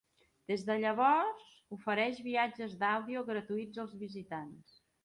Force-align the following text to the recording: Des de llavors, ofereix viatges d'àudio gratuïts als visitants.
Des 0.51 0.63
de 0.69 0.77
llavors, 0.85 1.45
ofereix 1.77 2.23
viatges 2.31 2.75
d'àudio 2.83 3.25
gratuïts 3.31 3.85
als 3.87 3.97
visitants. 4.07 4.85